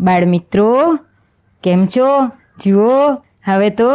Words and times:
બાળમિત્રો 0.00 0.98
કેમ 1.62 1.86
છો? 1.86 2.30
જુઓ, 2.66 3.14
હવે 3.46 3.70
તો 3.70 3.88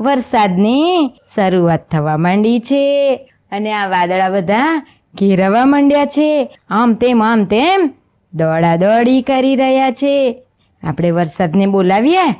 વરસાદની 0.00 1.12
શરૂઆત 1.34 1.90
થવા 1.90 2.16
માંડી 2.16 2.58
છે 2.58 3.14
અને 3.52 3.72
આ 3.72 3.86
વાદળા 3.86 4.28
બધા 4.28 4.86
ઘેરવા 5.14 5.64
માંડ્યા 5.64 6.04
છે. 6.04 6.58
આમ 6.70 6.94
તેમ 6.94 7.22
આમ 7.22 7.44
તેમ 7.44 7.90
દોડા 8.34 8.76
દોડી 8.76 9.22
કરી 9.22 9.56
રહ્યા 9.56 9.90
છે. 9.90 10.42
આપણે 10.82 11.10
વરસાદને 11.10 11.66
બોલાવીએ? 11.66 12.30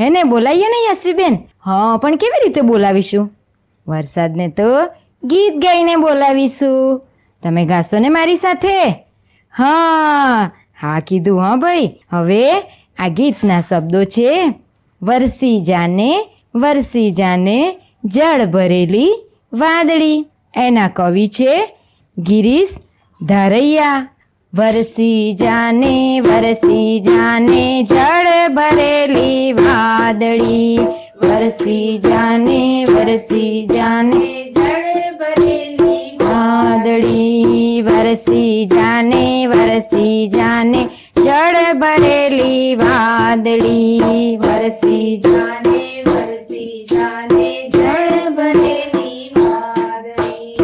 હે 0.00 0.10
ને, 0.10 0.22
બોલાવીએ 0.22 0.68
ને, 0.68 0.90
યશવીબેન? 0.90 1.38
હા, 1.64 1.96
પણ 1.96 2.16
કેવી 2.16 2.46
રીતે 2.46 2.60
બોલાવીશું? 2.60 3.32
વરસાદને 3.88 4.48
તો 4.48 4.84
ગીત 5.24 5.54
ગાઈને 5.54 5.96
બોલાવીશું. 5.96 7.06
તમે 7.42 7.66
ગાશો 7.66 7.98
ને 7.98 8.08
મારી 8.08 8.36
સાથે? 8.36 9.04
હા 9.58 10.50
હા, 10.82 11.00
કીધું, 11.00 11.40
હા 11.40 11.56
ભાઈ. 11.56 11.94
હવે 12.10 12.52
આ 12.98 13.08
ગીતના 13.08 13.60
શબ્દો 13.60 14.04
છે, 14.04 14.54
વરસી 15.02 15.58
જાને 15.60 16.28
વરસી 16.54 17.10
જાને, 17.10 17.76
જળ 18.04 18.46
ભરેલી 18.46 19.14
વાદળી. 19.52 20.26
એના 20.54 20.88
કવિ 20.88 21.28
છે 21.28 21.76
ગિરીશ 22.18 22.68
ધારૈયા. 23.22 24.08
વરસી 24.54 25.32
જાને 25.32 26.20
વરસી 26.20 27.00
જાને, 27.00 27.82
જળ 27.82 28.54
ભરેલી 28.54 29.52
વાદળી. 29.52 30.78
વરસી 31.22 31.98
જાને 31.98 32.84
વરસી 32.84 33.66
જાને, 33.66 34.52
જળ 34.56 35.14
ભરેલી 35.18 35.95
चादड़ी 36.36 37.82
बरसी 37.82 38.66
जाने 38.66 39.48
बरसी 39.48 40.26
जाने, 40.26 40.82
जड़ 41.18 41.72
बरेली 41.72 42.76
बादड़ी। 42.76 44.36
बरसी 44.36 45.16
जाने 45.16 46.02
बरसी 46.08 46.86
जाने 46.92 47.70
बादड़ी। 49.38 50.56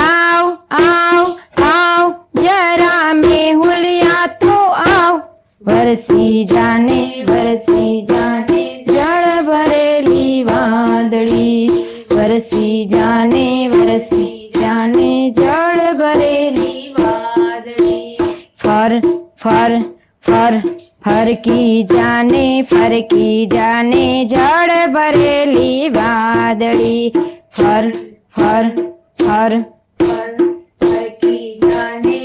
आओ 0.00 0.48
आओ 0.72 1.24
आओ, 1.64 2.10
जरा 2.36 3.12
में 3.12 3.54
तो 4.42 4.58
आओ। 4.64 5.18
बरसी 5.62 6.44
जाने 6.44 7.24
बरसी 7.30 8.02
जाने, 8.02 8.84
जड़ 8.88 9.42
बरेली 9.42 10.44
बादड़ी। 10.44 11.68
बरसी 12.12 12.84
जाने 12.86 12.97
फर 19.40 19.80
फर 20.22 20.60
फर 21.04 21.32
की 21.32 21.82
जाने, 21.82 22.62
फर 22.62 23.00
की 23.00 23.46
जाने, 23.46 24.24
जड़ 24.24 24.86
बरेली 24.86 25.88
बादड़ी। 25.88 27.10
फर 27.52 27.90
फर 28.36 28.68
फर 29.22 29.56
की 31.22 31.60
जाने 31.64 32.18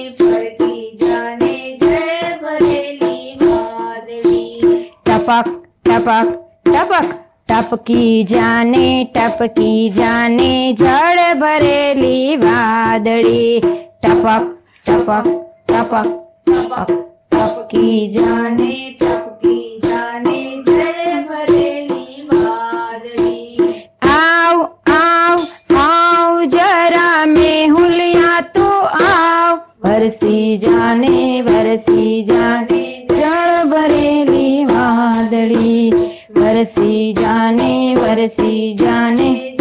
टपक 5.08 5.64
टपक 5.88 6.28
टपक 6.68 7.14
टपकी 7.48 8.24
जाने 8.24 9.08
टपकी 9.18 9.90
जाने, 9.90 10.74
जड़ 10.74 11.34
बरेली 11.34 12.38
बादड़ी। 12.38 13.60
टपक 14.04 14.60
टपक 14.88 15.24
टपक। 15.72 16.30
टपकी 16.64 18.08
जाने 18.08 18.96
टपकी 19.02 19.80
जाने, 19.86 20.64
जय 20.68 21.26
भरेली 21.30 22.28
माधवी। 22.34 23.90
आओ 24.04 24.64
आओ 24.90 25.38
आओ, 25.78 26.46
जरा 26.46 27.26
मैं 27.26 27.68
हुलिया 27.68 28.40
तो 28.42 28.70
आओ। 28.82 29.56
बरसी 29.56 30.58
जाने 30.58 31.42
बरसी 31.42 32.24
जाने, 32.24 33.08
जड़ 33.12 33.66
भरेली 33.66 34.64
माधड़ी 34.66 35.92
बरसी 36.38 37.14
जाने 37.14 37.96
बरसी 37.96 38.74
जाने 38.74 39.53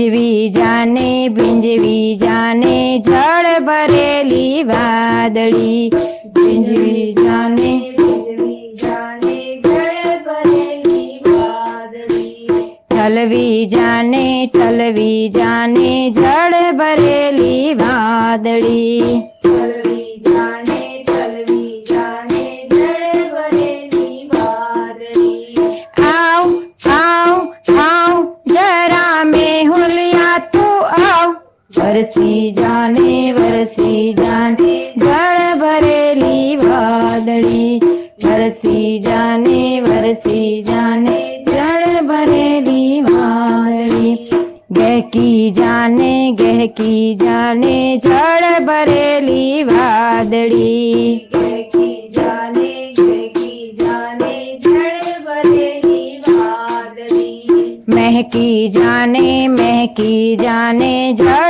बिंजवी 0.00 0.48
जाने 0.48 1.28
बिंजवी 1.28 2.14
जाने, 2.18 2.76
जड़ 3.06 3.58
बरेली 3.64 4.62
बादली 4.64 5.90
बिंजवी 6.36 7.12
जाने 7.12 7.72
टलवी 12.90 13.66
जाने 13.66 14.24
टलवी 14.54 15.28
जाने 15.36 15.92
जड़ 16.16 16.72
बरेली 16.78 17.74
बादली 17.74 19.10
बरसी 32.00 32.52
जाने 32.52 33.32
बरसी 33.32 34.12
जाने, 34.14 34.74
जड़ 34.98 35.56
भरेली 35.60 36.56
बादली 36.56 37.80
बरसी 38.24 38.98
जाने 38.98 39.80
बरसी 39.80 40.62
जाने, 40.62 41.18
जड़ 41.48 42.00
भरेली 42.06 43.00
बादली 43.02 44.14
गह 44.72 45.00
की 45.12 45.50
जाने, 45.50 46.12
गह 46.40 46.66
की 46.80 47.14
जाने, 47.14 47.76
जड़ 48.06 48.64
भरेली 48.64 49.64
बादली 49.64 51.28
की 51.34 52.08
जाने 52.12 52.94
की 52.96 53.72
जाने 53.76 54.34
महकी 57.90 58.68
जाने 58.68 59.48
महकी 59.48 60.36
जाने, 60.36 60.92
जड़ 61.12 61.49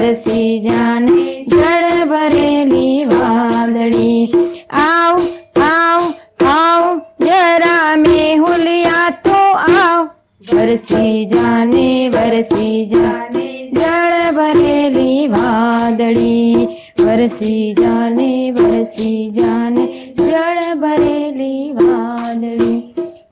વરસી 10.70 11.26
જાને 11.26 11.84
વરસી 12.10 12.80
જાને 12.86 13.44
જળ 13.72 14.26
ભરેલી 14.34 15.22
વાદળી 15.28 16.66
વરસી 16.98 17.64
જાને 17.76 18.28
વરસી 18.52 19.22
જાને 19.32 19.86
જળ 20.18 20.60
ભરેલી 20.76 21.64
વાદળી 21.78 22.78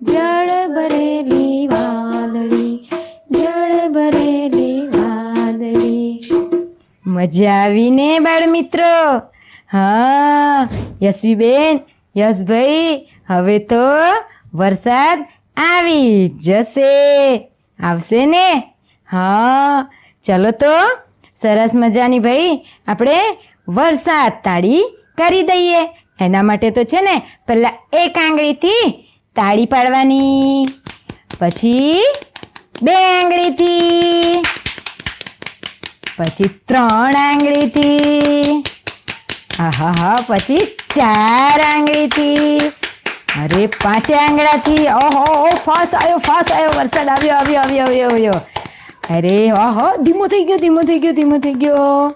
જળ 0.09 0.51
ભરેલી 0.73 1.61
વાદળી 1.69 2.75
જળ 3.35 3.76
ભરેલી 3.91 4.81
વાદળી 4.97 6.43
મજા 7.05 7.55
આવીને 7.59 8.11
બાળ 8.21 8.49
મિત્રો 8.49 8.91
હા 9.69 10.69
યશવીબેન 11.03 11.81
યશભાઈ 12.15 12.93
હવે 13.29 13.59
તો 13.69 13.87
વરસાદ 14.55 15.26
આવી 15.60 16.28
જશે. 16.28 17.38
આવશે 17.84 18.26
ને? 18.26 18.60
હા. 19.12 19.90
ચલો 20.26 20.52
તો, 20.52 20.90
સરસ 21.42 21.72
મજાની 21.74 22.20
ભાઈ, 22.20 22.66
આપણે 22.88 23.20
વરસાદ 23.68 24.32
તાળી 24.44 24.84
કરી 25.18 25.42
દઈએ. 25.42 25.86
એના 26.20 26.42
માટે 26.42 26.70
તો 26.70 26.84
છે 26.84 27.02
ને, 27.02 27.22
પહેલાં 27.48 27.72
એક 27.94 28.18
આંગળીથી 28.18 29.08
તાળી 29.36 29.66
પાડવાની. 29.66 30.66
પછી 31.40 32.04
બે 32.82 32.94
આંગળીથી. 32.94 34.42
પછી 36.18 36.50
ત્રણ 36.68 37.14
આંગળીથી. 37.16 38.64
હા 39.58 39.70
હા 39.70 39.92
હા 39.92 40.26
પછી 40.28 40.58
ચાર 40.96 41.62
આંગળીથી. 41.62 42.72
અરે 43.44 43.68
પાંચે 43.68 44.13
આંગળાથી. 44.13 44.88
ઓહો 44.88 45.33
ઓહો, 45.33 45.50
ફાસ 45.50 45.95
આવ્યો 45.95 46.18
ફાસ 46.18 46.51
આવ્યો 46.51 46.69
વરસાદ 46.77 47.07
આવ્યો 47.07 47.36
આવ્યો 47.36 47.62
આવ્યો 47.62 47.86
આવ્યો 47.86 48.09
આવ્યો. 48.09 48.31
અરે, 49.09 49.51
ઓહો, 49.51 49.95
ધીમો 49.95 50.27
થઈ 50.27 50.44
ગયો, 50.44 50.57
ધીમો 50.57 50.81
થઈ 50.81 51.00
ગયો, 51.00 51.12
ધીમો 51.12 51.38
થઈ 51.38 51.53
ગયો. 51.53 52.09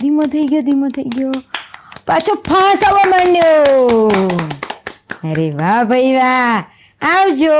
ધીમો 0.00 0.22
થઈ 0.22 0.46
ગયો, 0.46 0.60
ધીમો 0.60 0.88
થઈ 0.88 1.02
ગયો. 1.02 1.32
પાછો 2.06 2.34
ફાસ 2.34 2.84
આવવા 2.84 3.10
માંડ્યો. 3.10 4.08
અરે 5.30 5.50
વાહ, 5.50 5.84
ભાઈ 5.84 6.12
વાહ. 6.12 6.64
આવજો. 7.02 7.52